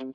[0.00, 0.14] Hello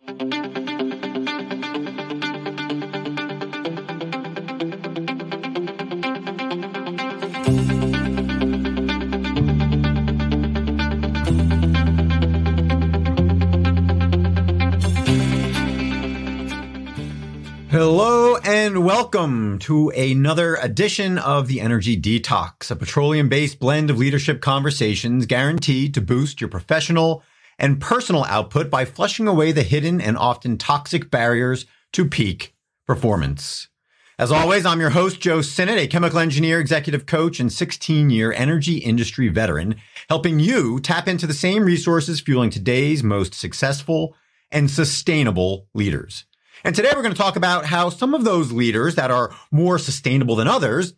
[18.38, 24.42] and welcome to another edition of the Energy Detox, a petroleum based blend of leadership
[24.42, 27.22] conversations guaranteed to boost your professional
[27.58, 32.54] and personal output by flushing away the hidden and often toxic barriers to peak
[32.86, 33.70] performance.
[34.18, 38.32] As always, I'm your host, Joe Sinnott, a chemical engineer, executive coach, and 16 year
[38.32, 39.76] energy industry veteran,
[40.08, 44.16] helping you tap into the same resources fueling today's most successful
[44.52, 46.26] and sustainable leaders.
[46.64, 49.78] And today we're going to talk about how some of those leaders that are more
[49.78, 50.94] sustainable than others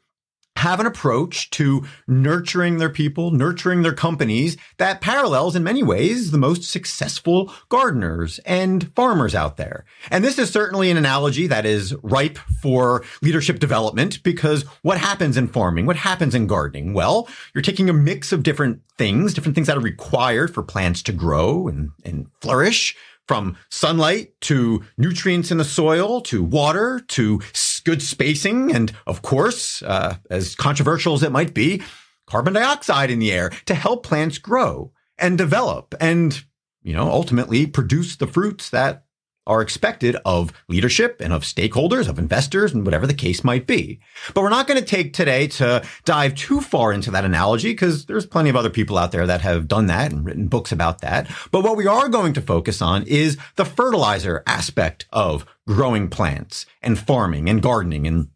[0.57, 6.31] have an approach to nurturing their people, nurturing their companies that parallels in many ways
[6.31, 9.85] the most successful gardeners and farmers out there.
[10.09, 15.37] And this is certainly an analogy that is ripe for leadership development because what happens
[15.37, 15.85] in farming?
[15.85, 16.93] What happens in gardening?
[16.93, 21.03] Well, you're taking a mix of different things, different things that are required for plants
[21.03, 22.95] to grow and, and flourish
[23.27, 27.41] from sunlight to nutrients in the soil to water to
[27.87, 31.81] good spacing and of course uh, as controversial as it might be
[32.25, 36.43] carbon dioxide in the air to help plants grow and develop and
[36.83, 39.05] you know ultimately produce the fruits that
[39.47, 43.99] are expected of leadership and of stakeholders, of investors, and whatever the case might be.
[44.33, 48.05] But we're not going to take today to dive too far into that analogy because
[48.05, 51.01] there's plenty of other people out there that have done that and written books about
[51.01, 51.27] that.
[51.51, 56.65] But what we are going to focus on is the fertilizer aspect of growing plants
[56.81, 58.29] and farming and gardening and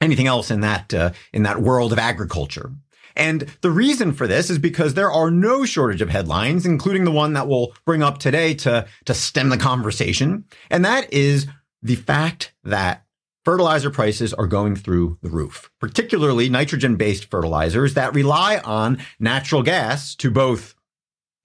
[0.00, 2.72] anything else in that uh, in that world of agriculture.
[3.16, 7.10] And the reason for this is because there are no shortage of headlines, including the
[7.10, 10.44] one that we'll bring up today to, to stem the conversation.
[10.70, 11.46] And that is
[11.82, 13.04] the fact that
[13.44, 19.62] fertilizer prices are going through the roof, particularly nitrogen based fertilizers that rely on natural
[19.62, 20.74] gas to both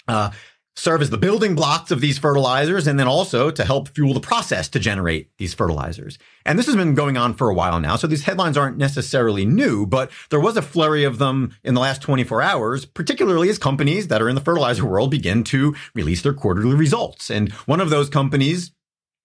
[0.07, 0.31] uh,
[0.75, 4.19] serve as the building blocks of these fertilizers and then also to help fuel the
[4.19, 6.17] process to generate these fertilizers.
[6.45, 7.97] And this has been going on for a while now.
[7.97, 11.81] So these headlines aren't necessarily new, but there was a flurry of them in the
[11.81, 16.21] last 24 hours, particularly as companies that are in the fertilizer world begin to release
[16.21, 17.29] their quarterly results.
[17.29, 18.71] And one of those companies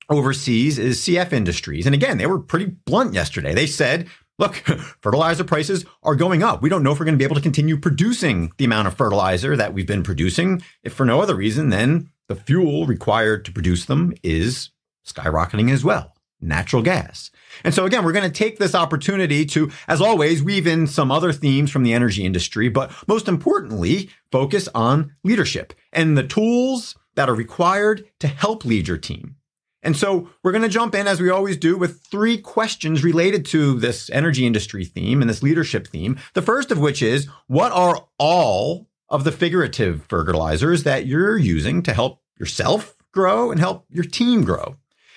[0.09, 1.87] overseas is CF Industries.
[1.87, 3.55] And again, they were pretty blunt yesterday.
[3.55, 4.09] They said
[4.39, 4.55] look,
[5.01, 6.63] fertilizer prices are going up.
[6.63, 8.95] We don't know if we're going to be able to continue producing the amount of
[8.95, 13.53] fertilizer that we've been producing, if for no other reason than the fuel required to
[13.53, 14.71] produce them is
[15.07, 16.13] skyrocketing as well.
[16.41, 17.31] Natural gas.
[17.65, 21.11] And so again, we're going to take this opportunity to, as always, weave in some
[21.11, 26.95] other themes from the energy industry, but most importantly, focus on leadership and the tools
[27.15, 29.37] that are required to help lead your team.
[29.83, 33.47] And so we're going to jump in, as we always do, with three questions related
[33.47, 36.19] to this energy industry theme and this leadership theme.
[36.35, 41.83] The first of which is what are all of the figurative fertilizers that you're using
[41.85, 44.77] to help yourself grow and help your team grow?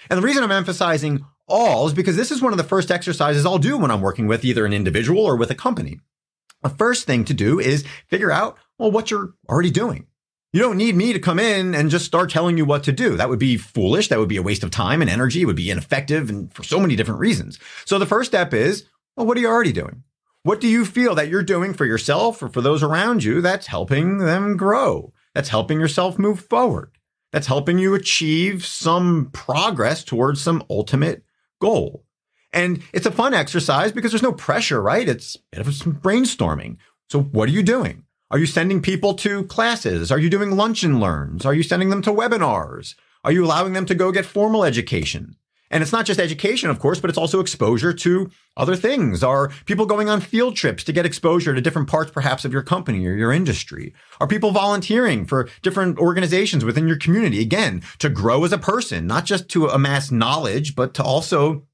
[0.09, 3.45] And the reason I'm emphasizing all is because this is one of the first exercises
[3.45, 5.99] I'll do when I'm working with either an individual or with a company.
[6.61, 10.05] The first thing to do is figure out, well, what you're already doing.
[10.51, 13.15] You don't need me to come in and just start telling you what to do.
[13.15, 14.07] That would be foolish.
[14.07, 15.41] That would be a waste of time and energy.
[15.41, 17.59] It would be ineffective and for so many different reasons.
[17.85, 20.03] So the first step is, well, what are you already doing?
[20.41, 23.67] What do you feel that you're doing for yourself or for those around you that's
[23.67, 25.13] helping them grow?
[25.35, 26.97] That's helping yourself move forward.
[27.31, 31.23] That's helping you achieve some progress towards some ultimate
[31.61, 32.05] goal.
[32.51, 35.07] And it's a fun exercise because there's no pressure, right?
[35.07, 36.77] It's a bit of some brainstorming.
[37.09, 38.05] So what are you doing?
[38.31, 40.11] Are you sending people to classes?
[40.11, 41.47] Are you doing lunch and learns?
[41.47, 42.93] Are you sending them to webinars?
[43.23, 45.35] Are you allowing them to go get formal education?
[45.71, 49.23] And it's not just education, of course, but it's also exposure to other things.
[49.23, 52.61] Are people going on field trips to get exposure to different parts, perhaps, of your
[52.61, 53.95] company or your industry?
[54.21, 57.41] Are people volunteering for different organizations within your community?
[57.41, 61.65] Again, to grow as a person, not just to amass knowledge, but to also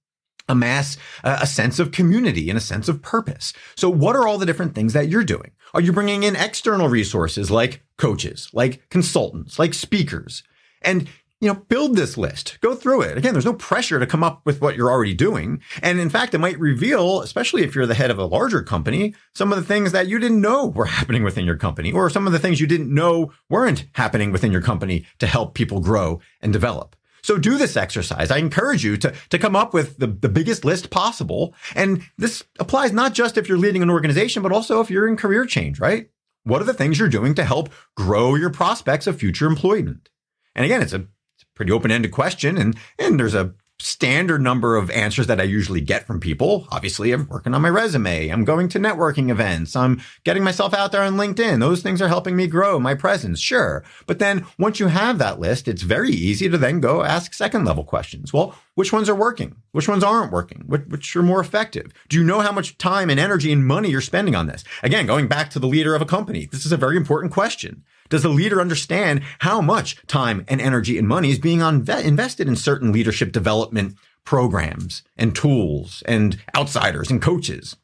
[0.47, 3.51] amass a sense of community and a sense of purpose.
[3.75, 5.51] So what are all the different things that you're doing?
[5.75, 10.41] Are you bringing in external resources like coaches, like consultants, like speakers?
[10.81, 11.09] And
[11.41, 13.17] you know, build this list, go through it.
[13.17, 15.61] Again, there's no pressure to come up with what you're already doing.
[15.83, 19.13] And in fact, it might reveal, especially if you're the head of a larger company,
[19.33, 22.25] some of the things that you didn't know were happening within your company, or some
[22.25, 26.21] of the things you didn't know weren't happening within your company to help people grow
[26.39, 26.95] and develop.
[27.25, 28.29] So do this exercise.
[28.29, 31.55] I encourage you to, to come up with the, the biggest list possible.
[31.73, 35.17] And this applies not just if you're leading an organization, but also if you're in
[35.17, 36.07] career change, right?
[36.43, 40.09] What are the things you're doing to help grow your prospects of future employment?
[40.53, 41.07] And again, it's a
[41.55, 46.07] pretty open-ended question and and there's a standard number of answers that I usually get
[46.07, 46.67] from people.
[46.71, 48.29] Obviously, I'm working on my resume.
[48.29, 49.75] I'm going to networking events.
[49.75, 51.59] I'm getting myself out there on LinkedIn.
[51.59, 53.39] Those things are helping me grow my presence.
[53.39, 53.83] Sure.
[54.07, 57.65] But then once you have that list, it's very easy to then go ask second
[57.65, 58.31] level questions.
[58.31, 59.55] Well, which ones are working?
[59.71, 60.63] Which ones aren't working?
[60.67, 61.91] Which, which are more effective?
[62.09, 64.63] Do you know how much time and energy and money you're spending on this?
[64.83, 67.83] Again, going back to the leader of a company, this is a very important question.
[68.09, 72.55] Does the leader understand how much time and energy and money is being invested in
[72.55, 73.95] certain leadership development
[74.25, 77.77] programs and tools and outsiders and coaches?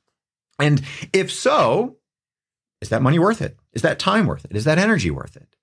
[0.59, 0.81] And
[1.13, 1.97] if so,
[2.81, 3.57] is that money worth it?
[3.73, 4.55] Is that time worth it?
[4.55, 5.55] Is that energy worth it?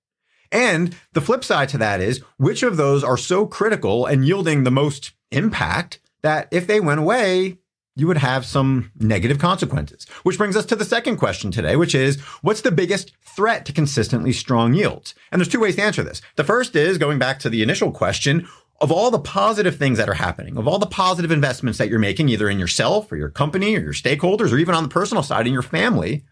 [0.51, 4.65] And the flip side to that is which of those are so critical and yielding
[4.65, 7.59] the most impact that if they went away,
[7.99, 10.07] you would have some negative consequences.
[10.23, 13.73] Which brings us to the second question today, which is what's the biggest threat to
[13.73, 15.15] consistently strong yields?
[15.33, 16.23] And there's two ways to answer this.
[16.37, 18.47] The first is going back to the initial question
[18.81, 21.99] of all the positive things that are happening, of all the positive investments that you're
[21.99, 25.25] making, either in yourself or your company or your stakeholders, or even on the personal
[25.25, 26.25] side in your family.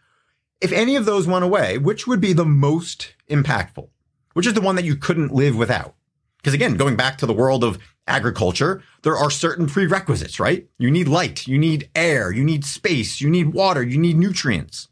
[0.61, 3.89] If any of those went away, which would be the most impactful?
[4.37, 5.95] Which is the one that you couldn't live without?
[6.37, 10.69] Because again, going back to the world of agriculture, there are certain prerequisites, right?
[10.77, 14.89] You need light, you need air, you need space, you need water, you need nutrients.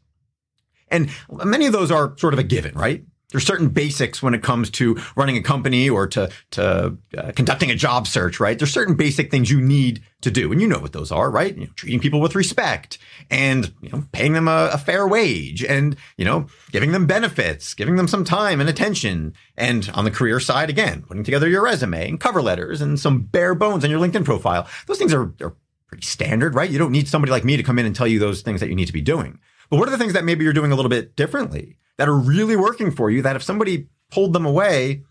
[0.87, 3.05] And many of those are sort of a given, right?
[3.35, 7.69] There's certain basics when it comes to running a company or to, to uh, conducting
[7.69, 8.57] a job search, right?
[8.57, 10.53] There's certain basic things you need to do.
[10.53, 11.53] And you know what those are, right?
[11.53, 12.97] You know, treating people with respect
[13.29, 17.73] and, you know, paying them a, a, fair wage and, you know, giving them benefits,
[17.73, 19.33] giving them some time and attention.
[19.57, 23.23] And on the career side, again, putting together your resume and cover letters and some
[23.23, 24.65] bare bones on your LinkedIn profile.
[24.87, 26.69] Those things are, are pretty standard, right?
[26.69, 28.69] You don't need somebody like me to come in and tell you those things that
[28.69, 29.39] you need to be doing.
[29.69, 31.75] But what are the things that maybe you're doing a little bit differently?
[31.97, 35.03] That are really working for you that if somebody pulled them away,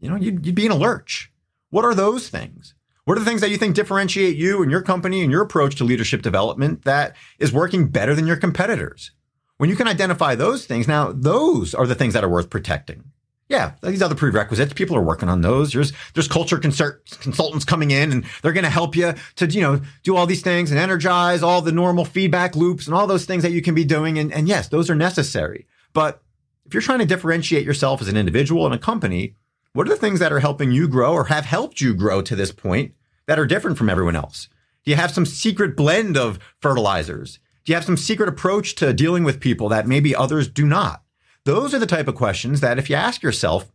[0.00, 1.32] you know, you'd, you'd be in a lurch.
[1.70, 2.74] What are those things?
[3.04, 5.76] What are the things that you think differentiate you and your company and your approach
[5.76, 9.12] to leadership development that is working better than your competitors?
[9.56, 13.04] When you can identify those things, now those are the things that are worth protecting.
[13.48, 15.72] Yeah, these other prerequisites, people are working on those.
[15.72, 19.60] There's there's culture consult- consultants coming in and they're going to help you to, you
[19.60, 23.24] know, do all these things and energize all the normal feedback loops and all those
[23.24, 24.20] things that you can be doing.
[24.20, 25.66] And, and yes, those are necessary.
[25.92, 26.22] But
[26.70, 29.34] if you're trying to differentiate yourself as an individual and a company,
[29.72, 32.36] what are the things that are helping you grow or have helped you grow to
[32.36, 32.94] this point
[33.26, 34.48] that are different from everyone else?
[34.84, 37.40] Do you have some secret blend of fertilizers?
[37.64, 41.02] Do you have some secret approach to dealing with people that maybe others do not?
[41.44, 43.72] Those are the type of questions that if you ask yourself,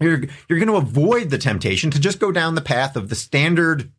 [0.00, 3.14] you're, you're going to avoid the temptation to just go down the path of the
[3.14, 3.92] standard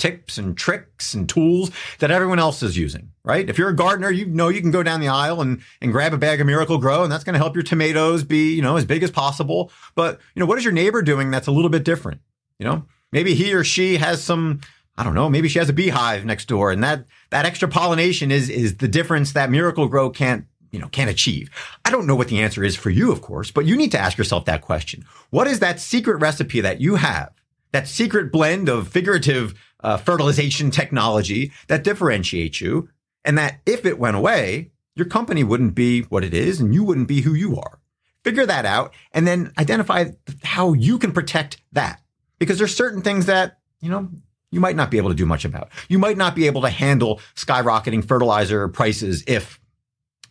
[0.00, 1.70] tips and tricks and tools
[2.00, 3.48] that everyone else is using, right?
[3.48, 6.12] If you're a gardener, you know you can go down the aisle and, and grab
[6.12, 8.84] a bag of Miracle-Gro, and that's going to help your tomatoes be, you know, as
[8.84, 9.70] big as possible.
[9.94, 12.20] But, you know, what is your neighbor doing that's a little bit different?
[12.58, 14.60] You know, maybe he or she has some,
[14.96, 18.30] I don't know, maybe she has a beehive next door and that, that extra pollination
[18.30, 21.50] is, is the difference that Miracle-Gro can't you know, can't achieve?
[21.84, 23.98] I don't know what the answer is for you, of course, but you need to
[23.98, 25.04] ask yourself that question.
[25.30, 27.32] What is that secret recipe that you have?
[27.72, 32.88] That secret blend of figurative uh, fertilization technology that differentiates you.
[33.24, 36.84] And that if it went away, your company wouldn't be what it is and you
[36.84, 37.78] wouldn't be who you are.
[38.24, 40.06] Figure that out and then identify
[40.42, 42.00] how you can protect that.
[42.38, 44.08] Because there's certain things that, you know,
[44.50, 45.68] you might not be able to do much about.
[45.88, 49.60] You might not be able to handle skyrocketing fertilizer prices if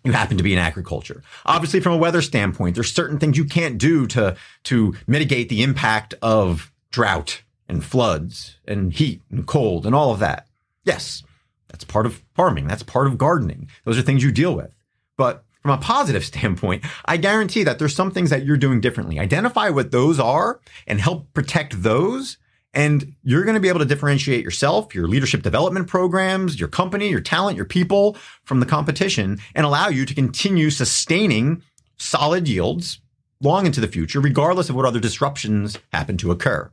[0.03, 1.23] you happen to be in agriculture.
[1.45, 4.35] Obviously, from a weather standpoint, there's certain things you can't do to,
[4.65, 10.19] to mitigate the impact of drought and floods and heat and cold and all of
[10.19, 10.47] that.
[10.83, 11.23] Yes,
[11.69, 12.67] that's part of farming.
[12.67, 13.69] That's part of gardening.
[13.85, 14.73] Those are things you deal with.
[15.15, 19.19] But from a positive standpoint, I guarantee that there's some things that you're doing differently.
[19.19, 22.37] Identify what those are and help protect those.
[22.73, 27.09] And you're going to be able to differentiate yourself, your leadership development programs, your company,
[27.09, 31.63] your talent, your people from the competition and allow you to continue sustaining
[31.97, 33.01] solid yields
[33.41, 36.71] long into the future, regardless of what other disruptions happen to occur.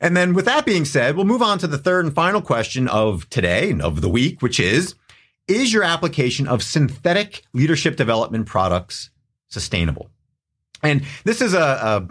[0.00, 2.86] And then with that being said, we'll move on to the third and final question
[2.88, 4.94] of today and of the week, which is,
[5.48, 9.10] is your application of synthetic leadership development products
[9.48, 10.10] sustainable?
[10.82, 12.08] And this is a, a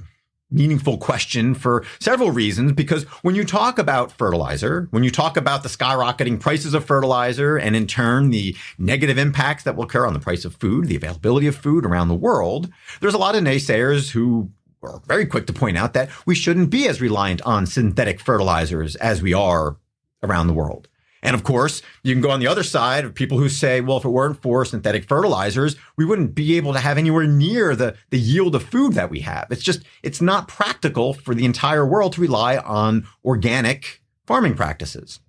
[0.51, 5.63] meaningful question for several reasons because when you talk about fertilizer, when you talk about
[5.63, 10.13] the skyrocketing prices of fertilizer and in turn the negative impacts that will occur on
[10.13, 12.69] the price of food, the availability of food around the world,
[13.01, 14.49] there's a lot of naysayers who
[14.85, 18.95] are very quick to point out that we shouldn't be as reliant on synthetic fertilizers
[18.97, 19.77] as we are
[20.23, 20.87] around the world.
[21.25, 23.97] And of course, you can go on the other side of people who say, well,
[23.97, 27.95] if it weren't for synthetic fertilizers, we wouldn't be able to have anywhere near the,
[28.11, 29.47] the yield of food that we have.
[29.49, 35.19] It's just, it's not practical for the entire world to rely on organic farming practices.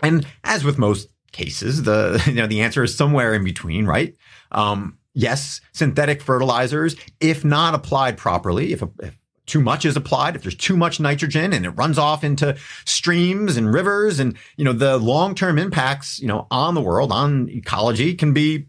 [0.00, 4.14] And as with most cases, the, you know, the answer is somewhere in between, right?
[4.52, 10.42] Um, yes, synthetic fertilizers, if not applied properly, if, if too much is applied, if
[10.42, 14.72] there's too much nitrogen and it runs off into streams and rivers and, you know,
[14.72, 18.66] the long-term impacts, you know, on the world, on ecology can be,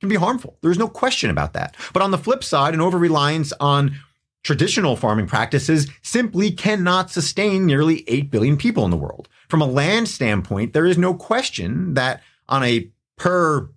[0.00, 0.56] can be harmful.
[0.60, 1.76] There's no question about that.
[1.92, 3.96] But on the flip side, an over-reliance on
[4.42, 9.28] traditional farming practices simply cannot sustain nearly 8 billion people in the world.
[9.48, 13.68] From a land standpoint, there is no question that on a per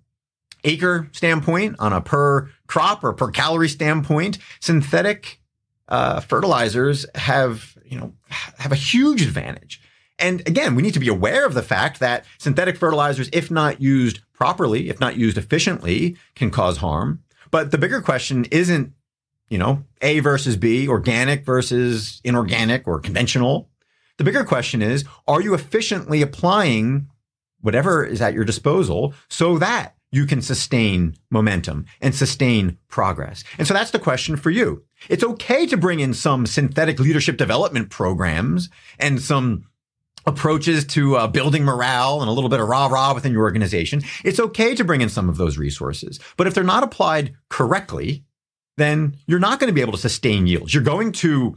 [0.64, 5.40] acre standpoint, on a per crop or per calorie standpoint, synthetic
[5.88, 9.80] uh, fertilizers have, you know, have a huge advantage.
[10.18, 13.80] And again, we need to be aware of the fact that synthetic fertilizers, if not
[13.80, 17.22] used properly, if not used efficiently, can cause harm.
[17.50, 18.92] But the bigger question isn't,
[19.48, 23.68] you know, A versus B, organic versus inorganic or conventional.
[24.16, 27.08] The bigger question is, are you efficiently applying
[27.60, 33.42] whatever is at your disposal so that you can sustain momentum and sustain progress.
[33.58, 34.84] And so that's the question for you.
[35.08, 39.64] It's okay to bring in some synthetic leadership development programs and some
[40.24, 44.02] approaches to uh, building morale and a little bit of rah rah within your organization.
[44.22, 46.20] It's okay to bring in some of those resources.
[46.36, 48.24] But if they're not applied correctly,
[48.76, 50.72] then you're not going to be able to sustain yields.
[50.72, 51.56] You're going to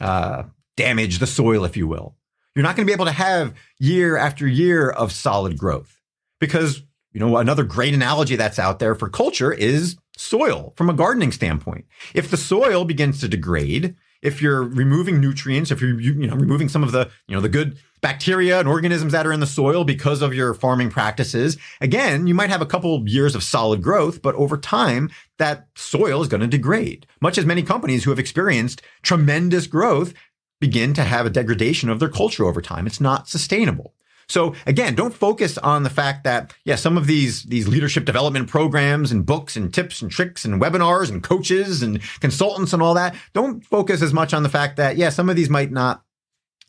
[0.00, 0.44] uh,
[0.76, 2.14] damage the soil, if you will.
[2.54, 6.00] You're not going to be able to have year after year of solid growth
[6.38, 10.94] because you know, another great analogy that's out there for culture is soil from a
[10.94, 11.86] gardening standpoint.
[12.14, 16.68] If the soil begins to degrade, if you're removing nutrients, if you're you know removing
[16.68, 19.84] some of the you know the good bacteria and organisms that are in the soil
[19.84, 24.22] because of your farming practices, again, you might have a couple years of solid growth,
[24.22, 27.06] but over time that soil is going to degrade.
[27.20, 30.14] Much as many companies who have experienced tremendous growth
[30.60, 32.86] begin to have a degradation of their culture over time.
[32.86, 33.94] It's not sustainable.
[34.32, 38.48] So again, don't focus on the fact that, yeah, some of these, these leadership development
[38.48, 42.94] programs and books and tips and tricks and webinars and coaches and consultants and all
[42.94, 43.14] that.
[43.34, 46.02] Don't focus as much on the fact that, yeah, some of these might not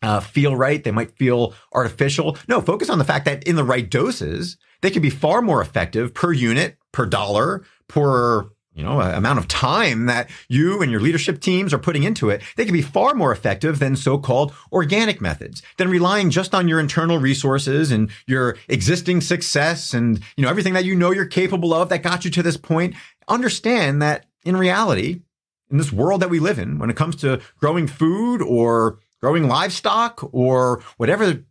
[0.01, 0.83] uh, feel right.
[0.83, 2.37] They might feel artificial.
[2.49, 5.61] No, focus on the fact that in the right doses, they can be far more
[5.61, 11.01] effective per unit, per dollar, per you know, amount of time that you and your
[11.01, 15.21] leadership teams are putting into it, they can be far more effective than so-called organic
[15.21, 20.49] methods, than relying just on your internal resources and your existing success and, you know,
[20.49, 22.95] everything that you know you're capable of that got you to this point.
[23.27, 25.21] Understand that in reality,
[25.69, 29.47] in this world that we live in, when it comes to growing food or growing
[29.47, 31.43] livestock or whatever,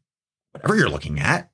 [0.53, 1.51] whatever you're looking at,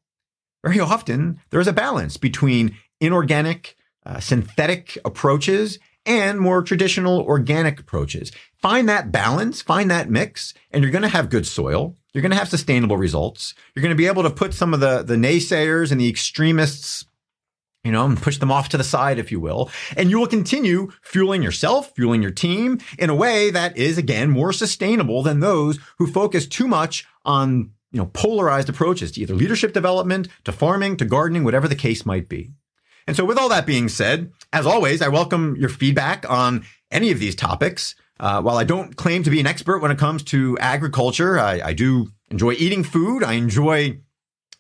[0.65, 3.77] very often there is a balance between inorganic
[4.09, 8.33] uh, synthetic approaches and more traditional organic approaches.
[8.57, 11.95] Find that balance, find that mix, and you're going to have good soil.
[12.15, 13.55] You're going to have sustainable results.
[13.75, 17.05] You're going to be able to put some of the, the naysayers and the extremists
[17.85, 19.71] you know, and push them off to the side, if you will.
[19.97, 24.31] And you will continue fueling yourself, fueling your team in a way that is, again,
[24.31, 29.35] more sustainable than those who focus too much on, you know, polarized approaches to either
[29.35, 32.51] leadership development, to farming, to gardening, whatever the case might be.
[33.09, 37.11] And so, with all that being said, as always, I welcome your feedback on any
[37.11, 37.95] of these topics.
[38.21, 41.59] Uh, while I don't claim to be an expert when it comes to agriculture, I,
[41.69, 43.25] I do enjoy eating food.
[43.25, 44.01] I enjoy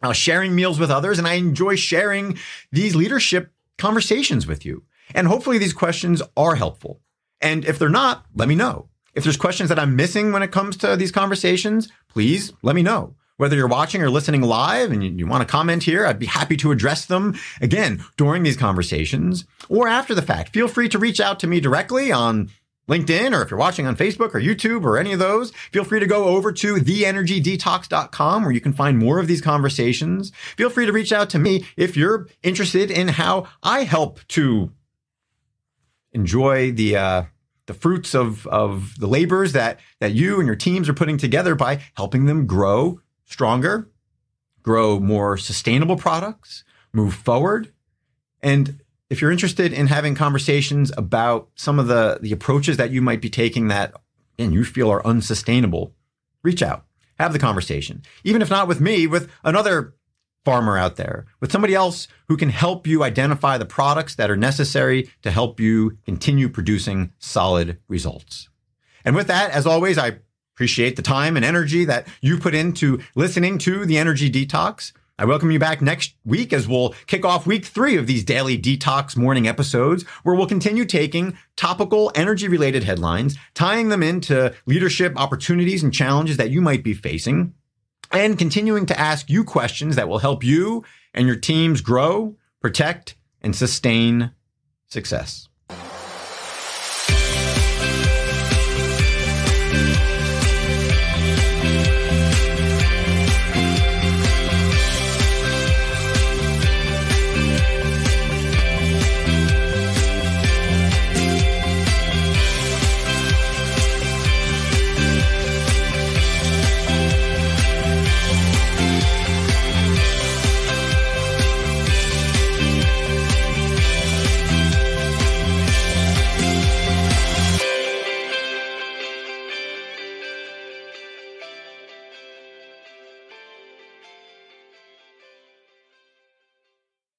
[0.02, 2.38] uh, sharing meals with others, and I enjoy sharing
[2.72, 4.82] these leadership conversations with you.
[5.14, 7.02] And hopefully, these questions are helpful.
[7.42, 8.88] And if they're not, let me know.
[9.14, 12.82] If there's questions that I'm missing when it comes to these conversations, please let me
[12.82, 13.14] know.
[13.38, 16.26] Whether you're watching or listening live and you, you want to comment here, I'd be
[16.26, 20.52] happy to address them again during these conversations or after the fact.
[20.52, 22.50] Feel free to reach out to me directly on
[22.88, 26.00] LinkedIn, or if you're watching on Facebook or YouTube or any of those, feel free
[26.00, 30.32] to go over to theenergydetox.com where you can find more of these conversations.
[30.56, 34.72] Feel free to reach out to me if you're interested in how I help to
[36.12, 37.22] enjoy the, uh,
[37.66, 41.54] the fruits of, of the labors that, that you and your teams are putting together
[41.54, 43.88] by helping them grow stronger,
[44.62, 47.72] grow more sustainable products, move forward.
[48.42, 48.80] And
[49.10, 53.20] if you're interested in having conversations about some of the, the approaches that you might
[53.20, 53.94] be taking that
[54.38, 55.94] and you feel are unsustainable,
[56.42, 56.84] reach out,
[57.18, 58.02] have the conversation.
[58.24, 59.94] Even if not with me, with another
[60.44, 64.36] farmer out there, with somebody else who can help you identify the products that are
[64.36, 68.48] necessary to help you continue producing solid results.
[69.04, 70.18] And with that, as always, I
[70.58, 74.90] appreciate the time and energy that you put into listening to the energy detox.
[75.16, 78.58] I welcome you back next week as we'll kick off week three of these daily
[78.58, 85.12] detox morning episodes, where we'll continue taking topical energy related headlines, tying them into leadership
[85.14, 87.54] opportunities and challenges that you might be facing,
[88.10, 90.82] and continuing to ask you questions that will help you
[91.14, 94.32] and your teams grow, protect, and sustain
[94.88, 95.48] success.